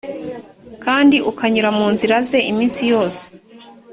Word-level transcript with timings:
kandi 0.83 1.17
ukanyura 1.31 1.69
mu 1.77 1.87
nzira 1.93 2.15
ze 2.29 2.39
iminsi 2.51 2.81
yose 2.91 3.23